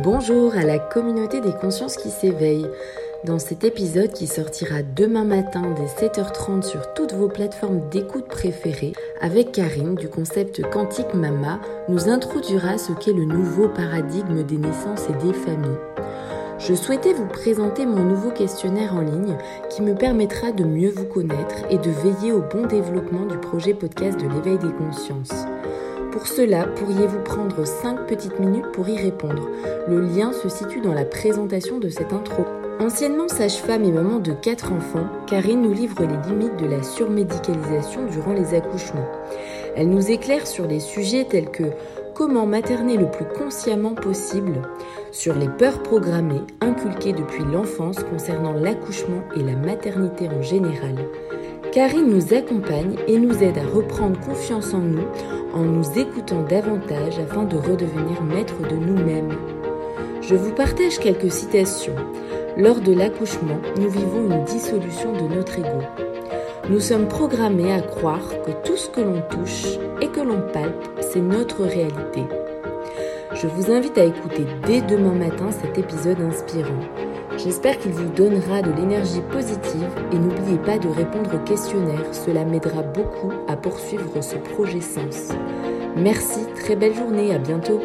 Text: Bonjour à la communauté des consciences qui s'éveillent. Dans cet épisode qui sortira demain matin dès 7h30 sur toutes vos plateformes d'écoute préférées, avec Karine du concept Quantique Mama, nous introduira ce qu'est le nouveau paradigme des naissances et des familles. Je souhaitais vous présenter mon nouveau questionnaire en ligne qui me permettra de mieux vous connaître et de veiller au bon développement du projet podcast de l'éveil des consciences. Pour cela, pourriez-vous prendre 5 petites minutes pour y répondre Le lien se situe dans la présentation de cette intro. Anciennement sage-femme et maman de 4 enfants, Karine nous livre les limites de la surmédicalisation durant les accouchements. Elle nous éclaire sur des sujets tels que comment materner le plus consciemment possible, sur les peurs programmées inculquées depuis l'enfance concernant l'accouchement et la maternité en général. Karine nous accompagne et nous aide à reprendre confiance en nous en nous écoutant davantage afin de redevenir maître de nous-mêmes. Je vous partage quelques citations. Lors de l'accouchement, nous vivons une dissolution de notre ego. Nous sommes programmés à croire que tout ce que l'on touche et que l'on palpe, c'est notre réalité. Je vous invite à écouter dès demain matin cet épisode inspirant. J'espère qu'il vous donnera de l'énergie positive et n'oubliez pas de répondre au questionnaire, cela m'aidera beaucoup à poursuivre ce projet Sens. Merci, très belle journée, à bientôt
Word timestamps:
Bonjour 0.00 0.56
à 0.56 0.62
la 0.62 0.78
communauté 0.78 1.42
des 1.42 1.52
consciences 1.52 1.98
qui 1.98 2.08
s'éveillent. 2.08 2.70
Dans 3.26 3.38
cet 3.38 3.62
épisode 3.62 4.10
qui 4.10 4.26
sortira 4.26 4.82
demain 4.82 5.24
matin 5.24 5.64
dès 5.76 6.06
7h30 6.08 6.62
sur 6.62 6.94
toutes 6.94 7.12
vos 7.12 7.28
plateformes 7.28 7.90
d'écoute 7.90 8.26
préférées, 8.26 8.94
avec 9.20 9.52
Karine 9.52 9.94
du 9.94 10.08
concept 10.08 10.62
Quantique 10.70 11.12
Mama, 11.12 11.60
nous 11.90 12.08
introduira 12.08 12.78
ce 12.78 12.94
qu'est 12.94 13.12
le 13.12 13.26
nouveau 13.26 13.68
paradigme 13.68 14.42
des 14.44 14.56
naissances 14.56 15.10
et 15.10 15.26
des 15.26 15.34
familles. 15.34 15.78
Je 16.58 16.72
souhaitais 16.72 17.12
vous 17.12 17.28
présenter 17.28 17.84
mon 17.84 18.02
nouveau 18.02 18.30
questionnaire 18.30 18.94
en 18.94 19.02
ligne 19.02 19.36
qui 19.68 19.82
me 19.82 19.94
permettra 19.94 20.52
de 20.52 20.64
mieux 20.64 20.90
vous 20.90 21.04
connaître 21.04 21.66
et 21.68 21.76
de 21.76 21.90
veiller 21.90 22.32
au 22.32 22.40
bon 22.40 22.66
développement 22.66 23.26
du 23.26 23.36
projet 23.36 23.74
podcast 23.74 24.18
de 24.18 24.26
l'éveil 24.26 24.56
des 24.56 24.72
consciences. 24.72 25.44
Pour 26.12 26.26
cela, 26.26 26.66
pourriez-vous 26.66 27.20
prendre 27.20 27.66
5 27.66 28.06
petites 28.06 28.38
minutes 28.38 28.70
pour 28.74 28.86
y 28.86 28.98
répondre 28.98 29.48
Le 29.88 30.00
lien 30.02 30.32
se 30.34 30.50
situe 30.50 30.82
dans 30.82 30.92
la 30.92 31.06
présentation 31.06 31.78
de 31.78 31.88
cette 31.88 32.12
intro. 32.12 32.44
Anciennement 32.80 33.28
sage-femme 33.28 33.84
et 33.84 33.90
maman 33.90 34.18
de 34.18 34.32
4 34.32 34.72
enfants, 34.72 35.06
Karine 35.26 35.62
nous 35.62 35.72
livre 35.72 36.02
les 36.02 36.30
limites 36.30 36.58
de 36.58 36.66
la 36.66 36.82
surmédicalisation 36.82 38.04
durant 38.10 38.34
les 38.34 38.52
accouchements. 38.52 39.08
Elle 39.74 39.88
nous 39.88 40.10
éclaire 40.10 40.46
sur 40.46 40.68
des 40.68 40.80
sujets 40.80 41.24
tels 41.24 41.50
que 41.50 41.64
comment 42.14 42.44
materner 42.44 42.98
le 42.98 43.10
plus 43.10 43.24
consciemment 43.24 43.94
possible, 43.94 44.60
sur 45.12 45.34
les 45.34 45.48
peurs 45.48 45.82
programmées 45.82 46.42
inculquées 46.60 47.14
depuis 47.14 47.44
l'enfance 47.44 48.04
concernant 48.10 48.52
l'accouchement 48.52 49.22
et 49.34 49.42
la 49.42 49.56
maternité 49.56 50.28
en 50.28 50.42
général. 50.42 50.96
Karine 51.72 52.10
nous 52.10 52.34
accompagne 52.34 52.96
et 53.08 53.18
nous 53.18 53.42
aide 53.42 53.56
à 53.56 53.64
reprendre 53.64 54.20
confiance 54.20 54.74
en 54.74 54.80
nous 54.80 55.06
en 55.54 55.62
nous 55.62 55.98
écoutant 55.98 56.42
davantage 56.42 57.18
afin 57.18 57.44
de 57.44 57.56
redevenir 57.56 58.22
maître 58.22 58.60
de 58.68 58.76
nous-mêmes. 58.76 59.34
Je 60.20 60.34
vous 60.34 60.52
partage 60.52 60.98
quelques 60.98 61.32
citations. 61.32 61.96
Lors 62.58 62.80
de 62.80 62.92
l'accouchement, 62.92 63.58
nous 63.80 63.88
vivons 63.88 64.30
une 64.30 64.44
dissolution 64.44 65.14
de 65.14 65.34
notre 65.34 65.58
ego. 65.58 65.80
Nous 66.68 66.80
sommes 66.80 67.08
programmés 67.08 67.72
à 67.72 67.80
croire 67.80 68.28
que 68.44 68.50
tout 68.68 68.76
ce 68.76 68.90
que 68.90 69.00
l'on 69.00 69.22
touche 69.30 69.78
et 70.02 70.08
que 70.08 70.20
l'on 70.20 70.42
palpe, 70.52 71.00
c'est 71.00 71.20
notre 71.20 71.62
réalité. 71.62 72.22
Je 73.34 73.46
vous 73.46 73.72
invite 73.72 73.96
à 73.96 74.04
écouter 74.04 74.44
dès 74.66 74.82
demain 74.82 75.14
matin 75.14 75.50
cet 75.50 75.78
épisode 75.78 76.20
inspirant. 76.20 77.11
J'espère 77.42 77.76
qu'il 77.78 77.90
vous 77.90 78.08
donnera 78.10 78.62
de 78.62 78.70
l'énergie 78.70 79.20
positive 79.32 79.88
et 80.12 80.16
n'oubliez 80.16 80.58
pas 80.58 80.78
de 80.78 80.86
répondre 80.88 81.34
au 81.34 81.38
questionnaire, 81.40 82.14
cela 82.14 82.44
m'aidera 82.44 82.82
beaucoup 82.82 83.32
à 83.48 83.56
poursuivre 83.56 84.22
ce 84.22 84.36
projet 84.36 84.80
Sens. 84.80 85.30
Merci, 85.96 86.46
très 86.54 86.76
belle 86.76 86.94
journée, 86.94 87.34
à 87.34 87.38
bientôt 87.38 87.80